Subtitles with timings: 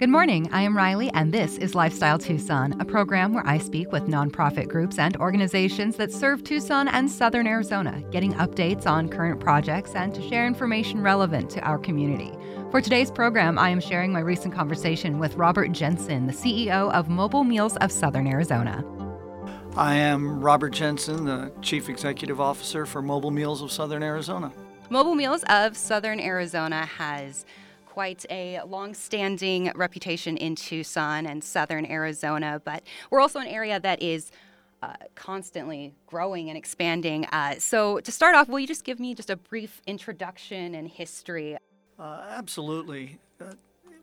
[0.00, 0.48] Good morning.
[0.50, 4.66] I am Riley, and this is Lifestyle Tucson, a program where I speak with nonprofit
[4.66, 10.14] groups and organizations that serve Tucson and Southern Arizona, getting updates on current projects and
[10.14, 12.32] to share information relevant to our community.
[12.70, 17.10] For today's program, I am sharing my recent conversation with Robert Jensen, the CEO of
[17.10, 18.82] Mobile Meals of Southern Arizona.
[19.76, 24.50] I am Robert Jensen, the Chief Executive Officer for Mobile Meals of Southern Arizona.
[24.88, 27.44] Mobile Meals of Southern Arizona has
[27.90, 34.00] quite a long-standing reputation in Tucson and southern Arizona, but we're also an area that
[34.00, 34.30] is
[34.80, 37.26] uh, constantly growing and expanding.
[37.32, 40.86] Uh, so, to start off, will you just give me just a brief introduction and
[40.86, 41.56] history?
[41.98, 43.18] Uh, absolutely.
[43.40, 43.54] Uh,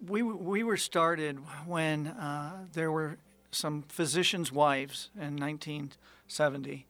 [0.06, 3.18] we, we were started when uh, there were
[3.52, 6.86] some physicians' wives in 1970.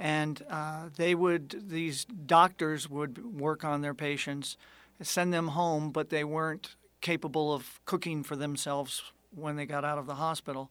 [0.00, 4.56] And uh, they would, these doctors would work on their patients
[5.02, 9.02] send them home, but they weren't capable of cooking for themselves
[9.34, 10.70] when they got out of the hospital.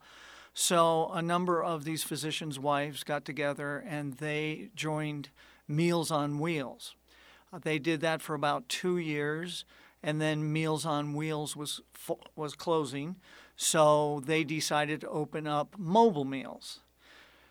[0.53, 5.29] So a number of these physicians' wives got together and they joined
[5.67, 6.95] Meals on Wheels.
[7.53, 9.65] Uh, they did that for about two years,
[10.03, 11.81] and then Meals on Wheels was
[12.35, 13.17] was closing,
[13.55, 16.79] so they decided to open up mobile meals.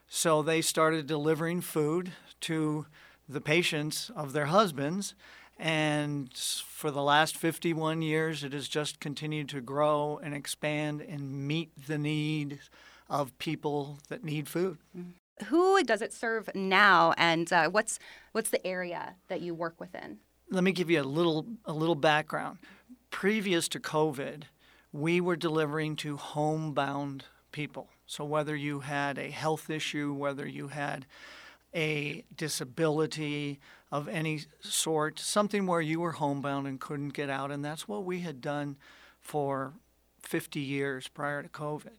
[0.08, 2.12] So they started delivering food
[2.42, 2.86] to
[3.28, 5.14] the patients of their husbands,
[5.58, 11.32] and for the last 51 years, it has just continued to grow and expand and
[11.32, 12.70] meet the needs
[13.10, 14.78] of people that need food.
[15.46, 17.98] Who does it serve now, and uh, what's
[18.32, 20.18] what's the area that you work within?
[20.50, 22.58] Let me give you a little a little background.
[23.10, 24.44] Previous to COVID,
[24.92, 27.88] we were delivering to homebound people.
[28.06, 31.06] So whether you had a health issue, whether you had
[31.74, 37.50] a disability of any sort, something where you were homebound and couldn't get out.
[37.50, 38.76] And that's what we had done
[39.20, 39.74] for
[40.22, 41.98] 50 years prior to COVID.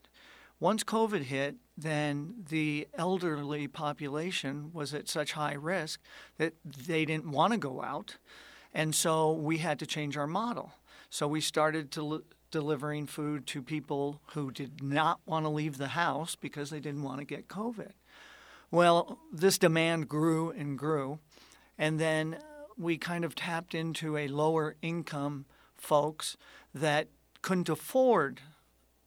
[0.58, 6.00] Once COVID hit, then the elderly population was at such high risk
[6.36, 8.16] that they didn't want to go out.
[8.74, 10.74] And so we had to change our model.
[11.08, 15.88] So we started to delivering food to people who did not want to leave the
[15.88, 17.92] house because they didn't want to get COVID.
[18.70, 21.18] Well, this demand grew and grew,
[21.76, 22.38] and then
[22.78, 26.36] we kind of tapped into a lower income folks
[26.72, 27.08] that
[27.42, 28.40] couldn't afford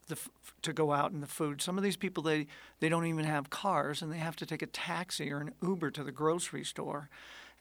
[0.07, 0.17] the,
[0.63, 1.61] to go out in the food.
[1.61, 2.47] Some of these people they
[2.81, 5.91] they don't even have cars and they have to take a taxi or an Uber
[5.91, 7.09] to the grocery store,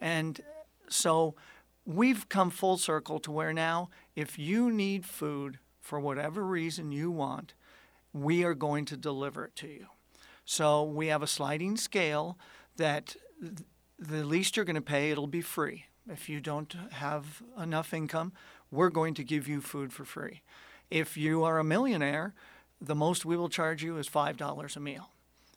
[0.00, 0.40] and
[0.88, 1.36] so
[1.86, 7.10] we've come full circle to where now if you need food for whatever reason you
[7.10, 7.54] want,
[8.12, 9.86] we are going to deliver it to you.
[10.44, 12.38] So we have a sliding scale
[12.76, 13.16] that
[13.98, 15.86] the least you're going to pay, it'll be free.
[16.10, 18.32] If you don't have enough income,
[18.70, 20.42] we're going to give you food for free.
[20.90, 22.34] If you are a millionaire,
[22.80, 25.10] the most we will charge you is $5 a meal.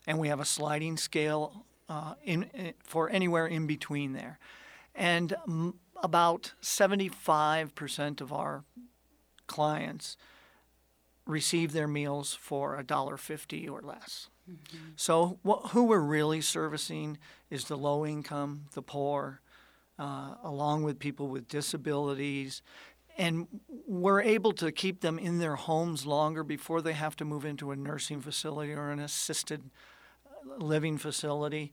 [0.06, 4.38] And we have a sliding scale uh, in, in, for anywhere in between there.
[4.94, 8.64] And m- about 75% of our
[9.46, 10.16] clients
[11.26, 14.28] receive their meals for $1.50 or less.
[14.50, 14.76] Mm-hmm.
[14.96, 17.18] So, what, who we're really servicing
[17.50, 19.40] is the low income, the poor,
[19.98, 22.62] uh, along with people with disabilities.
[23.18, 23.46] And
[23.86, 27.70] we're able to keep them in their homes longer before they have to move into
[27.70, 29.70] a nursing facility or an assisted
[30.26, 31.72] uh, living facility.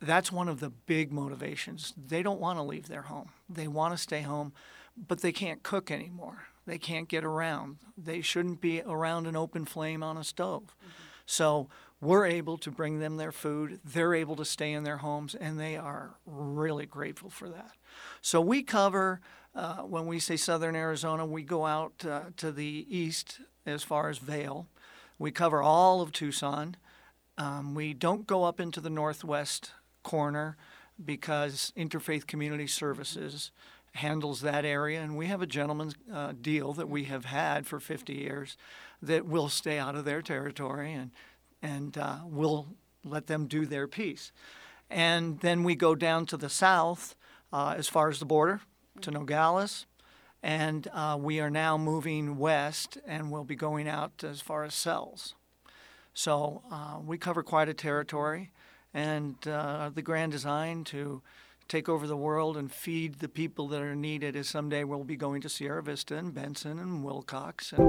[0.00, 1.94] That's one of the big motivations.
[1.96, 4.52] They don't want to leave their home, they want to stay home,
[4.96, 6.44] but they can't cook anymore.
[6.64, 7.78] They can't get around.
[7.98, 10.76] They shouldn't be around an open flame on a stove.
[10.78, 11.11] Mm-hmm.
[11.32, 11.68] So
[12.02, 13.80] we're able to bring them their food.
[13.82, 17.72] They're able to stay in their homes, and they are really grateful for that.
[18.20, 19.22] So we cover,
[19.54, 24.10] uh, when we say southern Arizona, we go out uh, to the east as far
[24.10, 24.66] as Vail.
[25.18, 26.76] We cover all of Tucson.
[27.38, 29.72] Um, we don't go up into the northwest
[30.02, 30.58] corner
[31.02, 33.52] because Interfaith Community Services
[33.94, 37.78] handles that area, and we have a gentleman's uh, deal that we have had for
[37.78, 38.56] 50 years
[39.02, 41.10] that will stay out of their territory and
[41.62, 42.66] and uh, we'll
[43.04, 44.32] let them do their piece.
[44.90, 47.14] And then we go down to the south
[47.52, 48.60] uh, as far as the border
[49.00, 49.86] to Nogales.
[50.42, 54.74] And uh, we are now moving west and we'll be going out as far as
[54.74, 55.34] Sells.
[56.14, 58.50] So uh, we cover quite a territory.
[58.92, 61.22] And uh, the grand design to
[61.72, 65.16] take over the world and feed the people that are needed is someday we'll be
[65.16, 67.72] going to Sierra Vista and Benson and Willcox.
[67.72, 67.82] And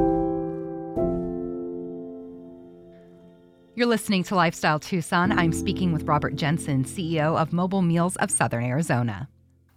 [3.76, 5.38] You're listening to Lifestyle Tucson.
[5.38, 9.28] I'm speaking with Robert Jensen, CEO of Mobile Meals of Southern Arizona.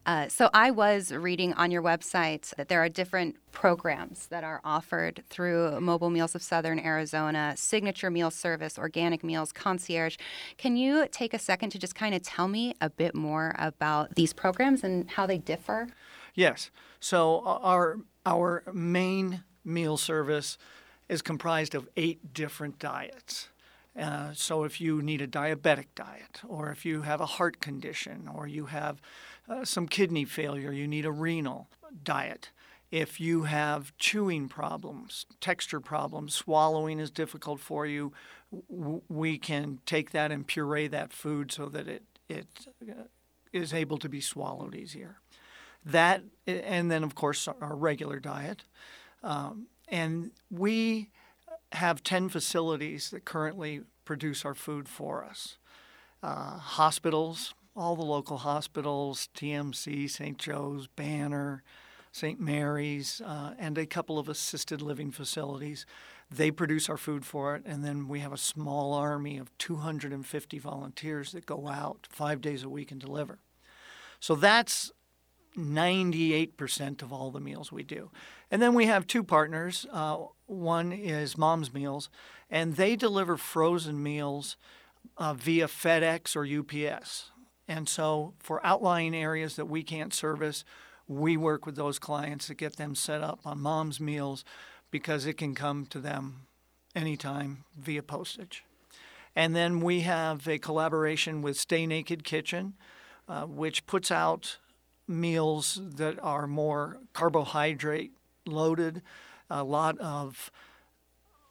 [0.06, 4.60] Uh, so I was reading on your website that there are different programs that are
[4.62, 10.16] offered through Mobile Meals of Southern Arizona, Signature Meal Service, Organic Meals, Concierge.
[10.58, 14.14] Can you take a second to just kind of tell me a bit more about
[14.14, 15.88] these programs and how they differ?
[16.34, 16.70] Yes.
[17.00, 20.56] So our our main meal service
[21.08, 23.48] is comprised of eight different diets.
[23.98, 28.28] Uh, so if you need a diabetic diet, or if you have a heart condition,
[28.32, 29.00] or you have
[29.48, 31.68] uh, some kidney failure, you need a renal
[32.02, 32.50] diet.
[32.90, 38.12] If you have chewing problems, texture problems, swallowing is difficult for you,
[39.08, 42.46] we can take that and puree that food so that it, it
[42.88, 43.04] uh,
[43.52, 45.18] is able to be swallowed easier.
[45.84, 48.62] That, and then of course our regular diet.
[49.22, 51.10] Um, and we
[51.72, 55.58] have 10 facilities that currently produce our food for us.
[56.22, 60.38] Uh, hospitals, all the local hospitals, TMC, St.
[60.38, 61.62] Joe's, Banner,
[62.10, 62.40] St.
[62.40, 65.84] Mary's, uh, and a couple of assisted living facilities.
[66.30, 70.58] They produce our food for it, and then we have a small army of 250
[70.58, 73.38] volunteers that go out five days a week and deliver.
[74.18, 74.90] So that's
[75.56, 78.10] 98% of all the meals we do.
[78.50, 79.86] And then we have two partners.
[79.92, 82.08] Uh, one is Mom's Meals,
[82.50, 84.56] and they deliver frozen meals
[85.18, 87.30] uh, via FedEx or UPS.
[87.68, 90.64] And so for outlying areas that we can't service,
[91.08, 94.44] we work with those clients to get them set up on Mom's Meals
[94.90, 96.46] because it can come to them
[96.94, 98.64] anytime via postage.
[99.34, 102.74] And then we have a collaboration with Stay Naked Kitchen,
[103.28, 104.56] uh, which puts out
[105.06, 108.12] meals that are more carbohydrate
[108.46, 109.02] loaded,
[109.50, 110.50] a lot of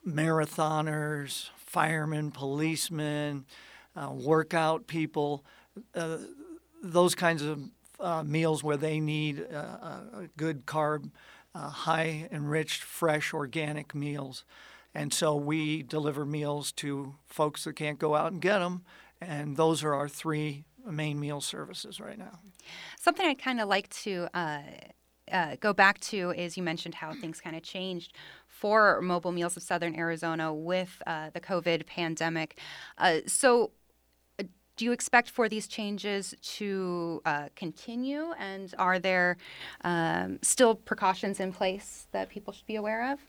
[0.06, 3.46] marathoners, firemen, policemen,
[3.96, 5.46] uh, workout people,
[5.94, 6.18] uh,
[6.83, 7.69] those kinds of
[8.00, 11.10] uh, meals where they need uh, a good carb,
[11.54, 14.44] uh, high enriched, fresh, organic meals.
[14.94, 18.83] And so we deliver meals to folks that can't go out and get them.
[19.19, 22.39] And those are our three main meal services right now.
[23.00, 24.60] Something I'd kind of like to uh,
[25.31, 28.13] uh, go back to is you mentioned how things kind of changed
[28.48, 32.60] for Mobile Meals of Southern Arizona with uh, the COVID pandemic.
[32.98, 33.68] Uh, so, uh,
[34.75, 38.33] do you expect for these changes to uh, continue?
[38.38, 39.38] And are there
[39.83, 43.19] um, still precautions in place that people should be aware of?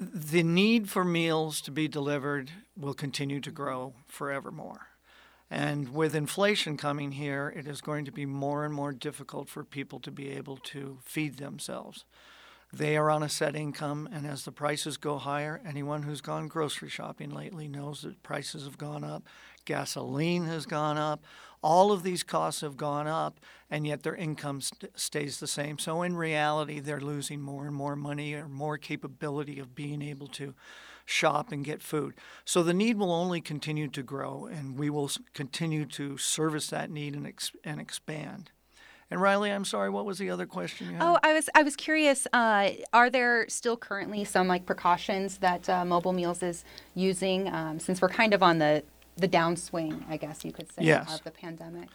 [0.00, 4.88] The need for meals to be delivered will continue to grow forevermore.
[5.50, 9.64] And with inflation coming here, it is going to be more and more difficult for
[9.64, 12.04] people to be able to feed themselves.
[12.72, 16.48] They are on a set income, and as the prices go higher, anyone who's gone
[16.48, 19.22] grocery shopping lately knows that prices have gone up,
[19.68, 21.22] gasoline has gone up,
[21.62, 23.38] all of these costs have gone up,
[23.70, 25.78] and yet their income st- stays the same.
[25.78, 30.26] So, in reality, they're losing more and more money or more capability of being able
[30.28, 30.54] to
[31.04, 32.14] shop and get food.
[32.44, 36.90] So the need will only continue to grow, and we will continue to service that
[36.90, 38.50] need and, ex- and expand.
[39.10, 41.02] And Riley, I'm sorry, what was the other question you had?
[41.02, 42.26] Oh, I was I was curious.
[42.30, 46.62] Uh, are there still currently some like precautions that uh, Mobile Meals is
[46.94, 48.84] using um, since we're kind of on the
[49.18, 51.16] the downswing, I guess you could say, yes.
[51.16, 51.88] of the pandemic?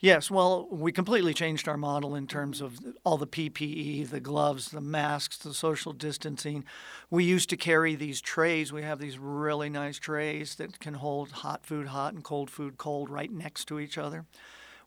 [0.00, 0.30] Yes.
[0.30, 4.80] Well, we completely changed our model in terms of all the PPE, the gloves, the
[4.80, 6.64] masks, the social distancing.
[7.10, 8.72] We used to carry these trays.
[8.72, 12.78] We have these really nice trays that can hold hot food hot and cold food
[12.78, 14.24] cold right next to each other.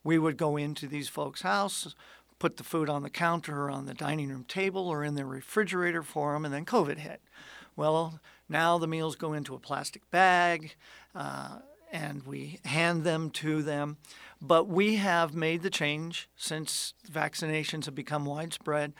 [0.03, 1.95] We would go into these folks' house,
[2.39, 5.25] put the food on the counter or on the dining room table or in the
[5.25, 7.21] refrigerator for them, and then COVID hit.
[7.75, 8.19] Well,
[8.49, 10.75] now the meals go into a plastic bag.
[11.15, 11.59] Uh,
[11.93, 13.97] and we hand them to them.
[14.41, 18.93] But we have made the change since vaccinations have become widespread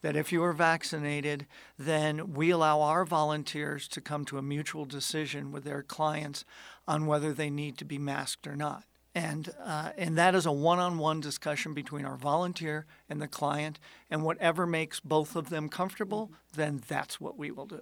[0.00, 1.46] that if you are vaccinated,
[1.78, 6.44] then we allow our volunteers to come to a mutual decision with their clients
[6.86, 8.84] on whether they need to be masked or not.
[9.14, 13.26] And, uh, and that is a one on one discussion between our volunteer and the
[13.26, 13.80] client.
[14.10, 17.80] And whatever makes both of them comfortable, then that's what we will do.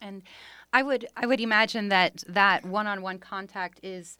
[0.00, 0.22] And
[0.76, 4.18] I would I would imagine that that one-on-one contact is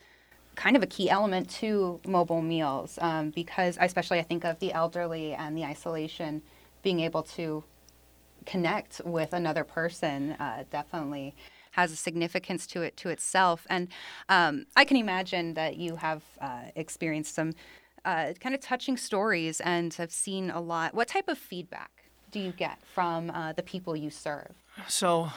[0.55, 4.73] kind of a key element to mobile meals um, because especially I think of the
[4.73, 6.41] elderly and the isolation
[6.81, 7.63] being able to
[8.47, 11.35] connect with another person uh, definitely
[11.73, 13.67] has a significance to it to itself.
[13.69, 13.89] And
[14.27, 17.53] um, I can imagine that you have uh, experienced some
[18.03, 20.95] uh, kind of touching stories and have seen a lot.
[20.95, 21.91] What type of feedback
[22.31, 24.55] do you get from uh, the people you serve?
[24.87, 25.29] So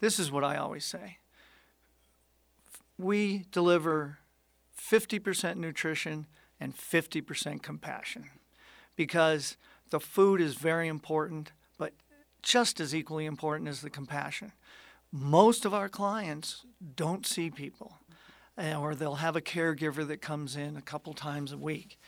[0.00, 1.18] this is what I always say
[2.98, 4.18] we deliver
[4.78, 6.26] 50% nutrition
[6.58, 8.30] and 50% compassion.
[8.96, 9.58] because
[9.90, 11.92] the food is very important, but
[12.42, 14.52] just as equally important is the compassion.
[15.12, 16.64] Most of our clients
[16.96, 17.98] don't see people,
[18.56, 21.98] eh, or they'll have a caregiver that comes in a couple times a week.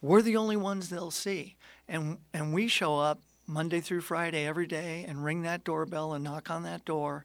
[0.00, 4.66] We're the only ones they'll see, and and we show up Monday through Friday every
[4.66, 7.24] day and ring that doorbell and knock on that door,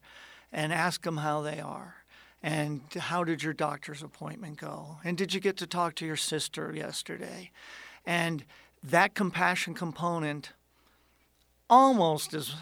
[0.50, 1.96] and ask them how they are.
[2.42, 4.98] And how did your doctor's appointment go?
[5.04, 7.50] And did you get to talk to your sister yesterday?
[8.06, 8.44] And
[8.82, 10.52] that compassion component
[11.70, 12.54] almost is,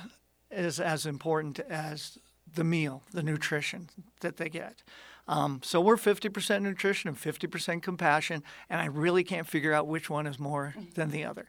[0.50, 2.18] is as important as
[2.54, 3.88] the meal, the nutrition
[4.20, 4.82] that they get.
[5.28, 10.10] Um, so we're 50% nutrition and 50% compassion, and I really can't figure out which
[10.10, 11.46] one is more than the other.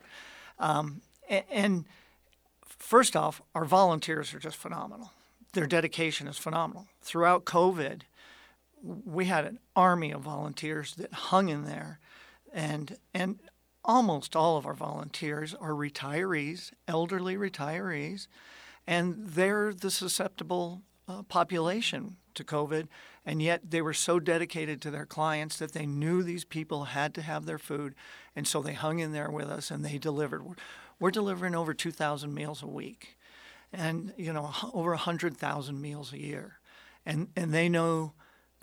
[0.59, 1.85] Um, and, and
[2.83, 5.11] first off, our volunteers are just phenomenal.
[5.53, 6.87] Their dedication is phenomenal.
[7.01, 8.01] Throughout COVID,
[8.83, 11.99] we had an army of volunteers that hung in there,
[12.53, 13.39] and and
[13.85, 18.27] almost all of our volunteers are retirees, elderly retirees,
[18.87, 22.87] and they're the susceptible uh, population to COVID.
[23.25, 27.13] And yet they were so dedicated to their clients that they knew these people had
[27.15, 27.95] to have their food.
[28.35, 30.43] And so they hung in there with us and they delivered.
[31.03, 33.17] We're, delivering over 2,000 meals a week
[33.73, 36.59] and, you know, over 100,000 meals a year.
[37.05, 38.13] And, and they know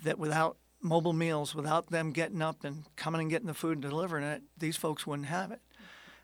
[0.04, 3.82] that without mobile meals, without them getting up and coming and getting the food and
[3.82, 5.60] delivering it, these folks wouldn't have it.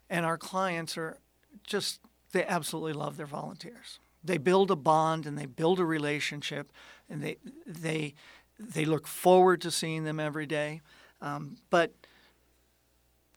[0.09, 1.19] And our clients are
[1.67, 2.01] just,
[2.33, 3.99] they absolutely love their volunteers.
[4.25, 6.73] They build a bond and they build a relationship
[7.11, 8.15] and they, they,
[8.59, 10.81] they look forward to seeing them every day.
[11.21, 11.93] Um, but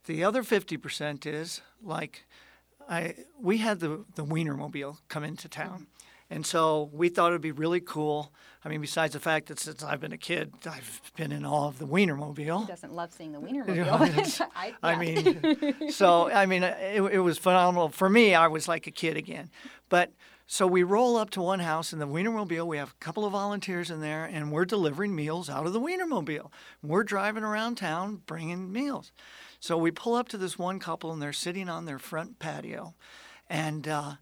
[0.05, 2.24] the other 50% is like,
[2.89, 5.88] I, we had the, the Wienermobile come into town.
[6.31, 8.34] And so we thought it would be really cool.
[8.63, 11.67] I mean, besides the fact that since I've been a kid, I've been in awe
[11.67, 12.62] of the Wienermobile.
[12.62, 14.48] Who doesn't love seeing the Wienermobile?
[14.55, 14.75] I.
[14.84, 18.36] I, mean, so I mean, it, it was phenomenal for me.
[18.36, 19.50] I was like a kid again.
[19.88, 20.12] But
[20.46, 22.65] so we roll up to one house in the Wienermobile.
[22.65, 25.79] We have a couple of volunteers in there, and we're delivering meals out of the
[25.79, 26.51] Wienermobile.
[26.84, 29.12] We're driving around town bringing meals.
[29.59, 32.93] So we pull up to this one couple, and they're sitting on their front patio,
[33.49, 34.13] and uh,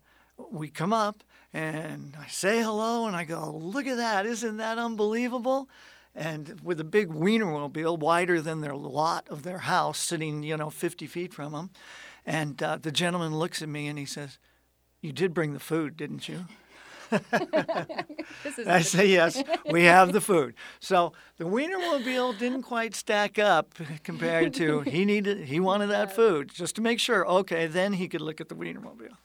[0.52, 4.78] we come up and I say hello and I go, look at that, isn't that
[4.78, 5.70] unbelievable?
[6.14, 10.70] And with a big Wienermobile wider than their lot of their house, sitting, you know,
[10.70, 11.70] 50 feet from them.
[12.26, 14.38] And uh, the gentleman looks at me and he says,
[15.02, 16.46] You did bring the food, didn't you?
[18.68, 20.54] I say, Yes, we have the food.
[20.80, 23.74] So the Wienermobile didn't quite stack up
[24.04, 28.08] compared to he needed, he wanted that food just to make sure, okay, then he
[28.08, 29.18] could look at the Wienermobile.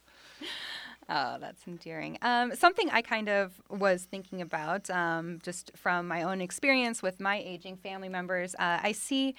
[1.15, 2.17] Oh, that's endearing.
[2.23, 7.21] Um, something I kind of was thinking about, um, just from my own experience with
[7.21, 9.35] my aging family members, uh, I see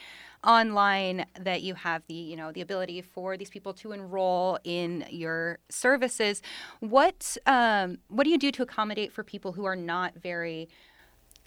[0.46, 5.03] online that you have the, you know, the ability for these people to enroll in
[5.10, 6.44] your services.
[6.80, 10.70] What um, what do you do to accommodate for people who are not very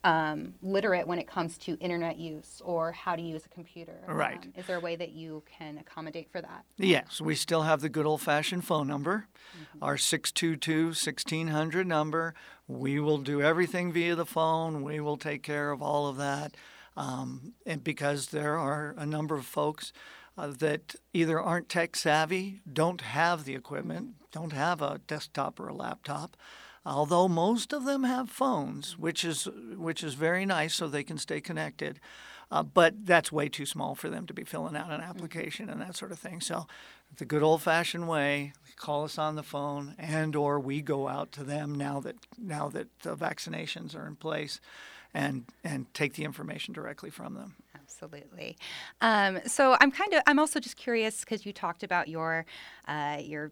[0.04, 3.98] um, literate when it comes to internet use or how to use a computer.
[4.06, 4.36] Right.
[4.36, 6.64] Um, is there a way that you can accommodate for that?
[6.76, 9.26] Yes, we still have the good old fashioned phone number,
[9.58, 9.82] mm-hmm.
[9.82, 12.34] our 622 1600 number.
[12.68, 16.56] We will do everything via the phone, we will take care of all of that.
[16.96, 19.92] Um, and because there are a number of folks
[20.38, 25.68] uh, that either aren't tech savvy, don't have the equipment, don't have a desktop or
[25.68, 26.36] a laptop,
[26.86, 31.18] although most of them have phones, which is which is very nice, so they can
[31.18, 32.00] stay connected.
[32.48, 35.10] Uh, but that's way too small for them to be filling out an mm-hmm.
[35.10, 36.40] application and that sort of thing.
[36.40, 36.68] So,
[37.16, 41.42] the good old-fashioned way, call us on the phone, and or we go out to
[41.42, 44.60] them now that now that the vaccinations are in place,
[45.12, 47.56] and and take the information directly from them.
[47.74, 48.56] Absolutely.
[49.00, 52.46] Um, so I'm kind of I'm also just curious because you talked about your
[52.86, 53.50] uh, your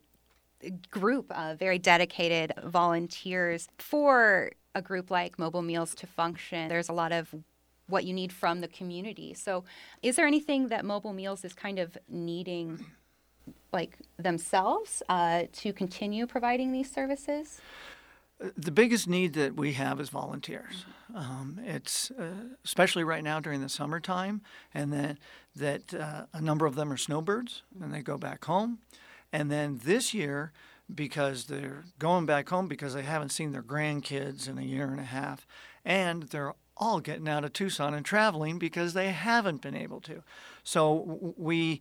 [0.90, 6.68] group of very dedicated volunteers for a group like Mobile Meals to function.
[6.68, 7.34] There's a lot of
[7.86, 9.34] what you need from the community.
[9.34, 9.64] So,
[10.02, 12.84] is there anything that Mobile Meals is kind of needing,
[13.72, 17.60] like themselves, uh, to continue providing these services?
[18.56, 20.86] The biggest need that we have is volunteers.
[21.14, 24.40] Um, it's uh, especially right now during the summertime,
[24.72, 25.18] and then
[25.54, 28.78] that uh, a number of them are snowbirds, and they go back home.
[29.34, 30.52] And then this year,
[30.94, 35.00] because they're going back home because they haven't seen their grandkids in a year and
[35.00, 35.44] a half,
[35.84, 40.22] and they're all getting out of Tucson and traveling because they haven't been able to.
[40.62, 41.80] So we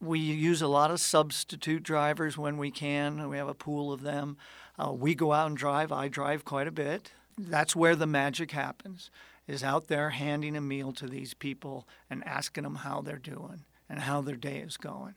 [0.00, 3.28] we use a lot of substitute drivers when we can.
[3.28, 4.38] We have a pool of them.
[4.78, 5.92] Uh, we go out and drive.
[5.92, 7.12] I drive quite a bit.
[7.36, 9.10] That's where the magic happens.
[9.46, 13.66] Is out there handing a meal to these people and asking them how they're doing
[13.90, 15.16] and how their day is going.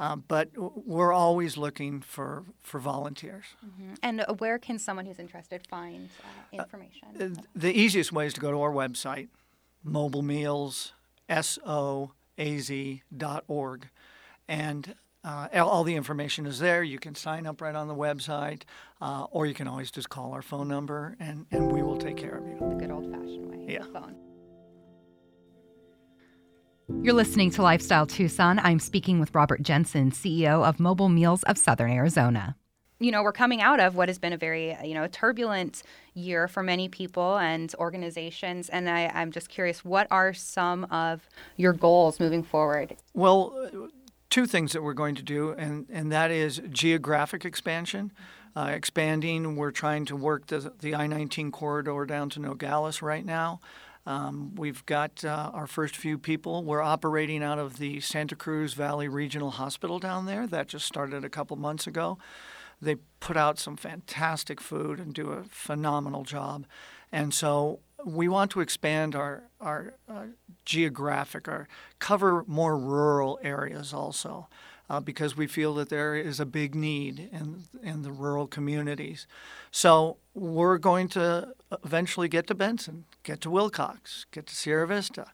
[0.00, 3.44] Uh, but we're always looking for, for volunteers.
[3.64, 3.92] Mm-hmm.
[4.02, 7.08] And where can someone who's interested find uh, information?
[7.20, 9.28] Uh, the easiest way is to go to our website,
[9.84, 10.94] Mobile Meals,
[11.28, 12.18] S-O-A-Z.org.
[14.48, 16.82] And uh, all the information is there.
[16.82, 18.62] You can sign up right on the website,
[19.02, 22.16] uh, or you can always just call our phone number, and, and we will take
[22.16, 22.56] care of you.
[22.58, 23.74] The good old fashioned way.
[23.74, 23.84] Yeah.
[23.92, 24.29] phone.
[27.02, 28.58] You're listening to Lifestyle Tucson.
[28.58, 32.56] I'm speaking with Robert Jensen, CEO of Mobile Meals of Southern Arizona.
[32.98, 35.82] You know, we're coming out of what has been a very, you know, turbulent
[36.12, 38.68] year for many people and organizations.
[38.68, 42.96] And I, I'm just curious, what are some of your goals moving forward?
[43.14, 43.88] Well,
[44.28, 48.12] two things that we're going to do, and, and that is geographic expansion.
[48.54, 53.24] Uh, expanding, we're trying to work the, the I 19 corridor down to Nogales right
[53.24, 53.60] now.
[54.06, 56.64] Um, we've got uh, our first few people.
[56.64, 60.46] We're operating out of the Santa Cruz Valley Regional Hospital down there.
[60.46, 62.18] That just started a couple months ago.
[62.80, 66.66] They put out some fantastic food and do a phenomenal job.
[67.12, 70.26] And so we want to expand our, our uh,
[70.64, 74.48] geographic, or cover more rural areas also.
[74.90, 79.28] Uh, because we feel that there is a big need in, in the rural communities.
[79.70, 81.54] So we're going to
[81.84, 85.26] eventually get to Benson, get to Willcox, get to Sierra Vista.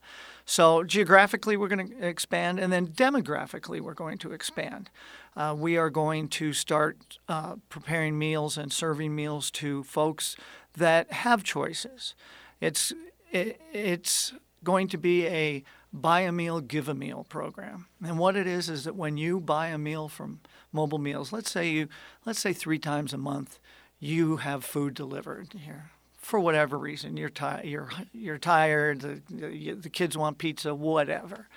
[0.45, 4.91] So geographically, we're going to expand, and then demographically, we're going to expand.
[5.35, 10.37] Uh, we are going to start uh, preparing meals and serving meals to folks
[10.77, 12.15] that have choices.
[12.61, 12.93] It's
[13.33, 15.65] it, it's going to be a
[16.01, 17.87] buy a meal, give a meal program.
[18.05, 20.41] And what it is is that when you buy a meal from
[20.73, 21.89] Mobile Meals, let's say you
[22.25, 23.59] let's say three times a month,
[23.99, 27.17] you have food delivered here for whatever reason.
[27.17, 27.65] You're tired.
[27.65, 29.01] You're you're tired.
[29.01, 30.75] The, the kids want pizza.
[30.75, 31.49] Whatever.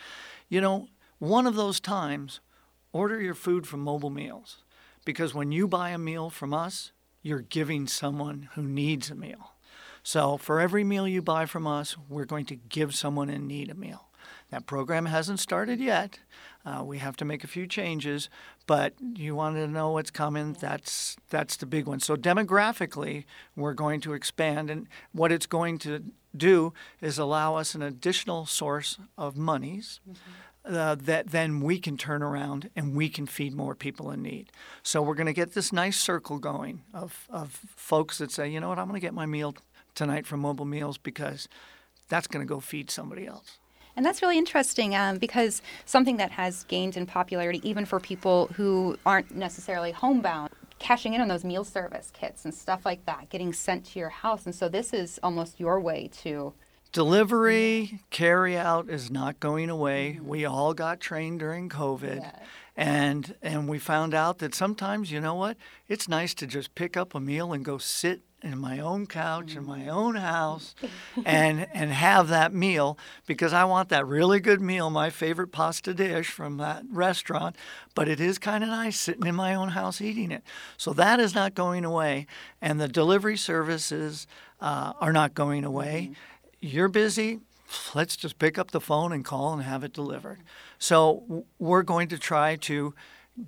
[0.48, 0.88] You know,
[1.20, 2.40] one of those times,
[2.92, 4.58] order your food from Mobile Meals,
[5.06, 6.92] because when you buy a meal from us,
[7.22, 9.52] you're giving someone who needs a meal.
[10.02, 13.70] So for every meal you buy from us, we're going to give someone in need
[13.70, 14.09] a meal.
[14.52, 16.20] That program hasn't started yet.
[16.66, 18.30] Uh, we have to make a few changes,
[18.68, 20.54] but you want to know what's coming.
[20.60, 22.00] That's that's the big one.
[22.00, 26.04] So demographically, we're going to expand, and what it's going to
[26.36, 30.00] do is allow us an additional source of monies.
[30.10, 30.32] Mm-hmm.
[30.66, 34.52] Uh, that then we can turn around and we can feed more people in need.
[34.84, 38.60] So we're going to get this nice circle going of, of folks that say, you
[38.60, 39.56] know what, I'm going to get my meal
[39.96, 41.48] tonight from Mobile Meals because
[42.10, 43.58] that's going to go feed somebody else.
[43.96, 48.48] And that's really interesting um, because something that has gained in popularity, even for people
[48.56, 53.30] who aren't necessarily homebound, cashing in on those meal service kits and stuff like that,
[53.30, 54.46] getting sent to your house.
[54.46, 56.54] And so this is almost your way to.
[56.92, 60.16] Delivery, carry out is not going away.
[60.16, 60.28] Mm-hmm.
[60.28, 62.32] We all got trained during COVID.
[62.76, 65.58] And and we found out that sometimes, you know what?
[65.90, 69.56] It's nice to just pick up a meal and go sit in my own couch
[69.56, 70.74] in my own house
[71.26, 75.94] and and have that meal because I want that really good meal, my favorite pasta
[75.94, 77.56] dish from that restaurant,
[77.96, 80.44] but it is kind of nice sitting in my own house eating it.
[80.78, 82.28] So that is not going away
[82.62, 84.28] and the delivery services
[84.62, 86.12] uh, are not going away.
[86.12, 86.14] Mm-hmm.
[86.62, 87.40] You're busy,
[87.94, 90.40] let's just pick up the phone and call and have it delivered.
[90.78, 92.94] So we're going to try to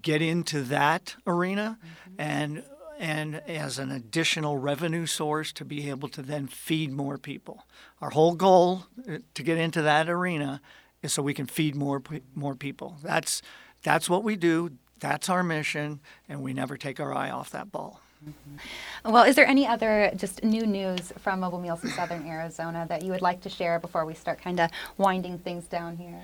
[0.02, 2.16] get into that arena mm-hmm.
[2.20, 2.64] and
[3.02, 7.66] and as an additional revenue source to be able to then feed more people.
[8.00, 10.62] Our whole goal uh, to get into that arena
[11.02, 12.04] is so we can feed more
[12.36, 12.98] more people.
[13.02, 13.42] That's
[13.82, 14.74] that's what we do.
[15.00, 18.02] That's our mission, and we never take our eye off that ball.
[18.24, 19.12] Mm-hmm.
[19.12, 23.02] Well, is there any other just new news from Mobile Meals in Southern Arizona that
[23.02, 26.22] you would like to share before we start kind of winding things down here?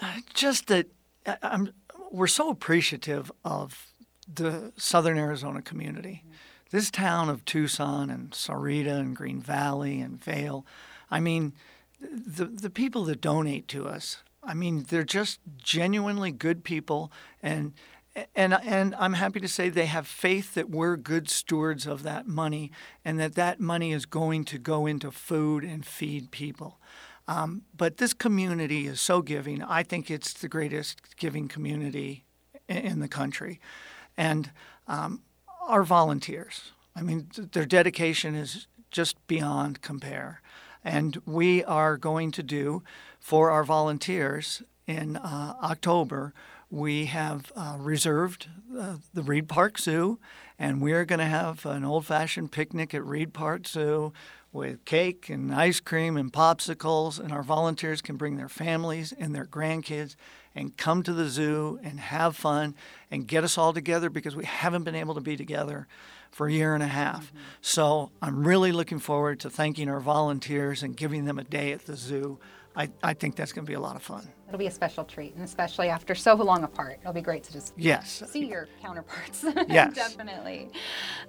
[0.00, 0.86] Uh, just that
[1.26, 1.74] uh, I'm,
[2.10, 3.92] we're so appreciative of
[4.32, 6.24] the southern Arizona community.
[6.70, 10.66] This town of Tucson and Sahuarita and Green Valley and Vail,
[11.10, 11.52] I mean,
[12.00, 17.12] the, the people that donate to us, I mean, they're just genuinely good people
[17.42, 17.72] and
[18.34, 22.26] and and I'm happy to say they have faith that we're good stewards of that
[22.26, 22.72] money
[23.04, 26.78] and that that money is going to go into food and feed people.
[27.28, 29.62] Um, but this community is so giving.
[29.62, 32.24] I think it's the greatest giving community
[32.68, 33.60] in the country
[34.16, 34.50] and
[34.86, 35.22] um,
[35.66, 36.72] our volunteers.
[36.94, 40.40] I mean, th- their dedication is just beyond compare.
[40.84, 42.82] And we are going to do
[43.18, 46.32] for our volunteers in uh, October,
[46.70, 50.18] we have uh, reserved uh, the Reid Park Zoo,
[50.58, 54.12] and we are going to have an old fashioned picnic at Reid Park Zoo
[54.52, 59.34] with cake and ice cream and popsicles, and our volunteers can bring their families and
[59.34, 60.16] their grandkids
[60.56, 62.74] and come to the zoo and have fun
[63.10, 65.86] and get us all together because we haven't been able to be together
[66.32, 67.26] for a year and a half.
[67.26, 67.38] Mm-hmm.
[67.60, 71.84] So I'm really looking forward to thanking our volunteers and giving them a day at
[71.84, 72.38] the zoo.
[72.76, 74.28] I, I think that's going to be a lot of fun.
[74.46, 77.52] It'll be a special treat, and especially after so long apart, it'll be great to
[77.52, 79.44] just yes see your counterparts.
[79.68, 80.70] Yes, definitely.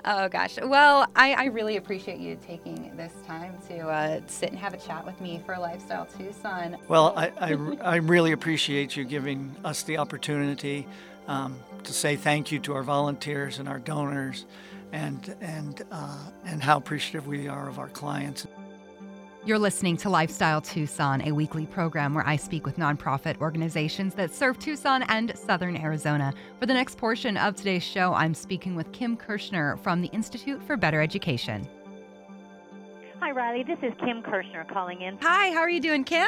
[0.06, 4.60] Oh gosh, well, I, I, really appreciate you taking this time to uh, sit and
[4.60, 6.78] have a chat with me for Lifestyle Tucson.
[6.88, 10.88] Well, I, I, I really appreciate you giving us the opportunity
[11.28, 14.46] um, to say thank you to our volunteers and our donors,
[14.92, 18.46] and and uh, and how appreciative we are of our clients.
[19.48, 24.36] You're listening to Lifestyle Tucson, a weekly program where I speak with nonprofit organizations that
[24.36, 26.34] serve Tucson and Southern Arizona.
[26.60, 30.62] For the next portion of today's show, I'm speaking with Kim Kirschner from the Institute
[30.62, 31.66] for Better Education.
[33.22, 33.64] Hi, Riley.
[33.64, 35.18] This is Kim Kirschner calling in.
[35.22, 36.28] Hi, how are you doing, Kim?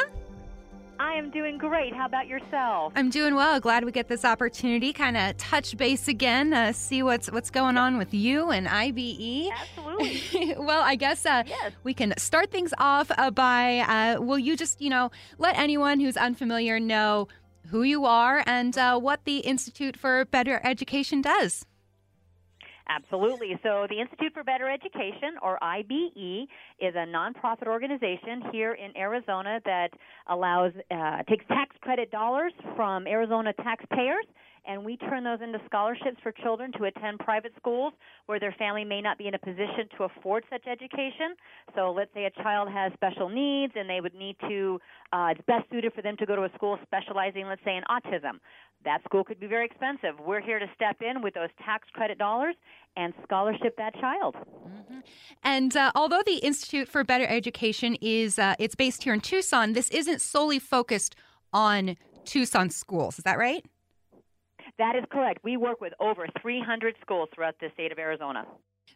[0.99, 1.93] I am doing great.
[1.95, 2.91] How about yourself?
[2.93, 3.57] I'm doing well.
[3.61, 7.77] Glad we get this opportunity, kind of touch base again, uh, see what's what's going
[7.77, 9.49] on with you and IBE.
[9.49, 10.55] Absolutely.
[10.59, 11.71] well, I guess uh, yes.
[11.83, 16.01] we can start things off uh, by uh, will you just you know let anyone
[16.01, 17.29] who's unfamiliar know
[17.67, 21.65] who you are and uh, what the Institute for Better Education does.
[22.89, 23.59] Absolutely.
[23.61, 26.47] So, the Institute for Better Education, or IBE,
[26.79, 29.89] is a nonprofit organization here in Arizona that
[30.27, 34.25] allows uh, takes tax credit dollars from Arizona taxpayers
[34.67, 37.93] and we turn those into scholarships for children to attend private schools
[38.25, 41.33] where their family may not be in a position to afford such education.
[41.75, 44.79] So, let's say a child has special needs and they would need to,
[45.13, 47.83] uh, it's best suited for them to go to a school specializing, let's say, in
[47.89, 48.39] autism
[48.85, 50.15] that school could be very expensive.
[50.25, 52.55] We're here to step in with those tax credit dollars
[52.95, 54.35] and scholarship that child.
[54.35, 54.99] Mm-hmm.
[55.43, 59.73] And uh, although the Institute for Better Education is uh, it's based here in Tucson,
[59.73, 61.15] this isn't solely focused
[61.53, 63.17] on Tucson schools.
[63.17, 63.65] Is that right?
[64.77, 65.43] That is correct.
[65.43, 68.45] We work with over 300 schools throughout the state of Arizona.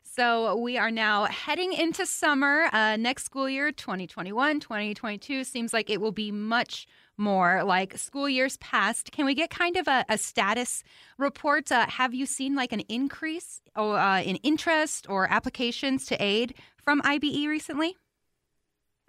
[0.04, 2.70] So we are now heading into summer.
[2.72, 8.28] Uh, next school year, 2021, 2022, seems like it will be much more like school
[8.28, 9.12] years past.
[9.12, 10.84] Can we get kind of a, a status
[11.18, 11.72] report?
[11.72, 16.56] Uh, have you seen like an increase or, uh, in interest or applications to aid
[16.78, 17.96] from IBE recently?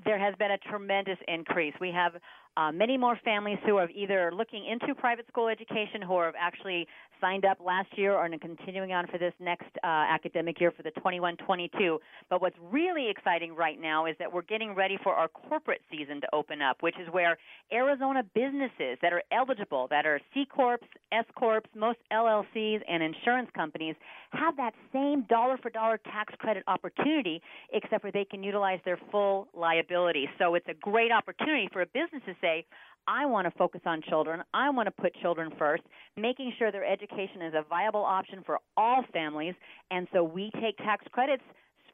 [0.04, 1.74] There has been a tremendous increase.
[1.80, 2.14] We have
[2.56, 6.86] uh, many more families who are either looking into private school education who have actually
[7.24, 10.82] signed up last year or are continuing on for this next uh, academic year for
[10.82, 11.96] the 21-22.
[12.28, 16.20] But what's really exciting right now is that we're getting ready for our corporate season
[16.20, 17.38] to open up, which is where
[17.72, 20.78] Arizona businesses that are eligible, that are C corps,
[21.12, 23.94] S corps, most LLCs, and insurance companies
[24.32, 27.40] have that same dollar for dollar tax credit opportunity,
[27.72, 30.28] except where they can utilize their full liability.
[30.38, 32.66] So it's a great opportunity for a business to say,
[33.06, 34.42] I want to focus on children.
[34.52, 35.82] I want to put children first,
[36.16, 39.54] making sure their education is a viable option for all families.
[39.90, 41.42] And so we take tax credits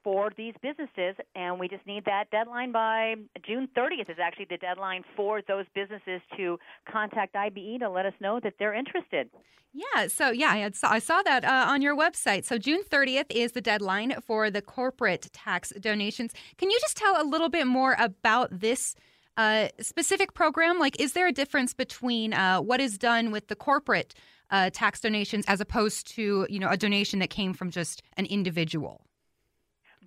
[0.02, 3.14] for these businesses, and we just need that deadline by
[3.46, 6.58] June 30th is actually the deadline for those businesses to
[6.90, 9.28] contact IBE to let us know that they're interested.
[9.72, 12.44] Yeah, so yeah, I, saw, I saw that uh, on your website.
[12.44, 16.32] So June 30th is the deadline for the corporate tax donations.
[16.58, 18.96] Can you just tell a little bit more about this?
[19.36, 20.78] Uh, specific program?
[20.78, 24.14] Like, is there a difference between uh, what is done with the corporate
[24.50, 28.26] uh, tax donations as opposed to, you know, a donation that came from just an
[28.26, 29.02] individual?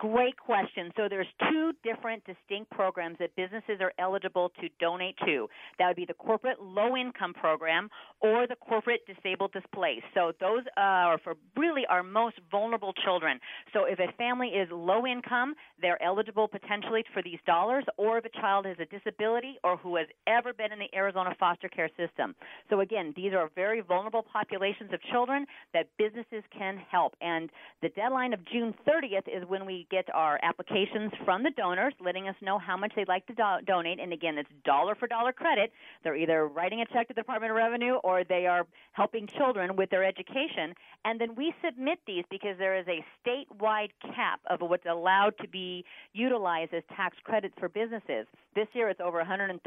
[0.04, 0.92] Great question.
[0.98, 5.48] So there's two different distinct programs that businesses are eligible to donate to.
[5.80, 7.90] That would be the corporate low income program
[8.20, 10.04] or the corporate disabled displaced.
[10.14, 13.40] So those are for really our most vulnerable children.
[13.72, 18.26] So if a family is low income, they're eligible potentially for these dollars or if
[18.26, 21.90] a child has a disability or who has ever been in the Arizona foster care
[21.96, 22.36] system.
[22.70, 27.16] So again, these are very vulnerable populations of children that businesses can help.
[27.22, 27.50] And
[27.82, 32.28] the deadline of June 30th is when we get our applications from the donors, letting
[32.28, 34.00] us know how much they'd like to do- donate.
[34.00, 35.72] And again, it's dollar for dollar credit.
[36.04, 39.76] They're either writing a check to the Department of Revenue or they are helping children
[39.76, 40.74] with their education.
[41.06, 45.48] And then we submit these because there is a statewide cap of what's allowed to
[45.48, 48.26] be utilized as tax credits for businesses.
[48.56, 49.60] This year it's over $135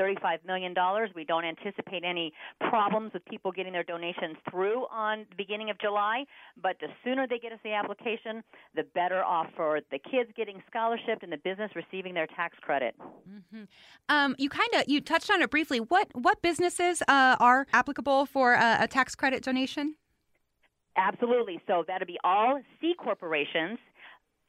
[0.44, 0.74] million.
[1.14, 2.32] We don't anticipate any
[2.68, 6.24] problems with people getting their donations through on the beginning of July,
[6.60, 8.42] but the sooner they get us the application,
[8.74, 12.56] the better off for the kids kids getting scholarship and the business receiving their tax
[12.60, 12.94] credit.
[12.98, 13.64] Mm-hmm.
[14.08, 15.78] Um, you kind of you touched on it briefly.
[15.78, 19.96] What what businesses uh, are applicable for a, a tax credit donation?
[20.96, 21.60] Absolutely.
[21.66, 23.78] So that'll be all C corporations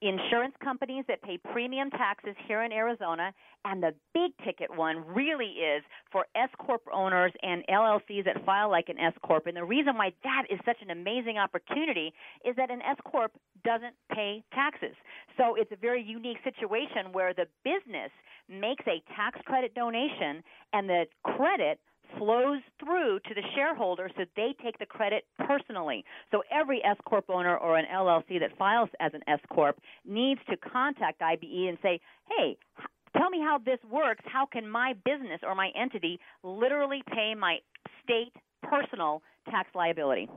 [0.02, 3.34] insurance companies that pay premium taxes here in Arizona,
[3.66, 8.70] and the big ticket one really is for S corp owners and LLCs that file
[8.70, 9.48] like an S corp.
[9.48, 12.14] And the reason why that is such an amazing opportunity
[12.46, 13.32] is that an S corp
[13.64, 14.96] doesn't pay taxes.
[15.38, 18.12] So it's a very unique situation where the business
[18.50, 21.80] makes a tax credit donation and the credit
[22.18, 26.06] flows through to the shareholder so they take the credit personally.
[26.32, 30.42] So every S corp owner or an LLC that files as an S corp needs
[30.50, 32.58] to contact IBE and say, "Hey,
[33.18, 34.24] tell me how this works.
[34.26, 37.60] How can my business or my entity literally pay my
[38.04, 40.30] state personal tax liability.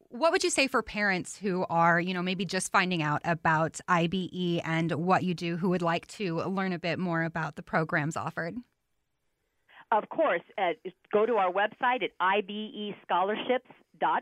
[0.09, 3.79] what would you say for parents who are, you know, maybe just finding out about
[3.88, 7.63] IBE and what you do, who would like to learn a bit more about the
[7.63, 8.55] programs offered?
[9.91, 10.73] Of course, uh,
[11.12, 13.69] go to our website at ibescholarships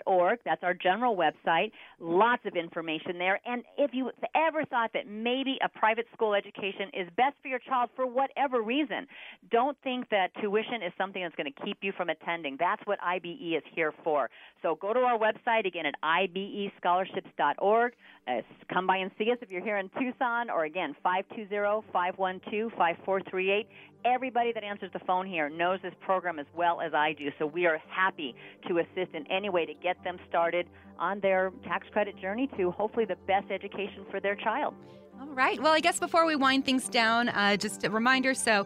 [0.06, 0.40] org.
[0.46, 1.72] That's our general website.
[2.00, 3.40] Lots of information there.
[3.46, 7.60] And if you ever thought that maybe a private school education is best for your
[7.60, 9.08] child for whatever reason,
[9.50, 12.58] don't think that tuition is something that's going to keep you from attending.
[12.60, 14.30] That's what IBE is here for.
[14.62, 17.94] So go to our website again at ibescholarships.org.
[18.28, 22.72] Uh, come by and see us if you're here in Tucson, or again, 520 512
[22.78, 23.68] 5438.
[24.04, 27.46] Everybody that answers the phone here knows this program as well as I do, so
[27.46, 28.34] we are happy
[28.68, 32.72] to assist in any way to get them started on their tax credit journey to
[32.72, 34.74] hopefully the best education for their child.
[35.20, 35.62] All right.
[35.62, 38.66] Well, I guess before we wind things down, uh, just a reminder so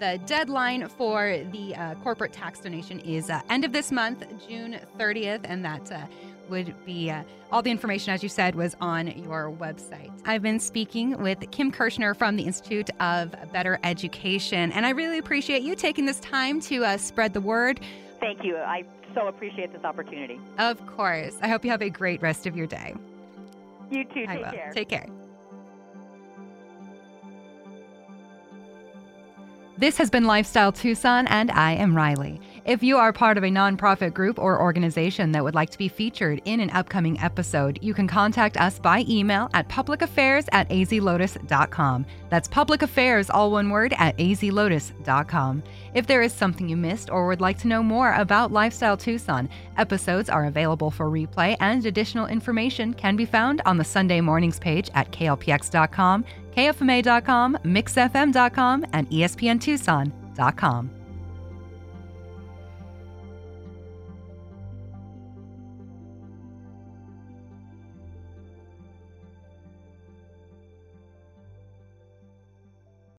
[0.00, 4.80] the deadline for the uh, corporate tax donation is uh, end of this month, June
[4.98, 6.06] 30th, and that uh,
[6.52, 10.12] would be uh, all the information, as you said, was on your website.
[10.26, 15.18] I've been speaking with Kim Kirschner from the Institute of Better Education, and I really
[15.18, 17.80] appreciate you taking this time to uh, spread the word.
[18.20, 18.58] Thank you.
[18.58, 18.84] I
[19.14, 20.38] so appreciate this opportunity.
[20.58, 21.36] Of course.
[21.42, 22.94] I hope you have a great rest of your day.
[23.90, 24.26] You too.
[24.26, 24.70] Take care.
[24.74, 25.06] Take care.
[29.78, 32.40] This has been Lifestyle Tucson, and I am Riley.
[32.64, 35.88] If you are part of a nonprofit group or organization that would like to be
[35.88, 42.06] featured in an upcoming episode, you can contact us by email at publicaffairs at azlotus.com.
[42.30, 45.64] That's public affairs, all one word, at azlotus.com.
[45.94, 49.48] If there is something you missed or would like to know more about Lifestyle Tucson,
[49.76, 54.60] episodes are available for replay and additional information can be found on the Sunday mornings
[54.60, 56.24] page at klpx.com,
[56.56, 61.01] kfma.com, mixfm.com, and espntucson.com.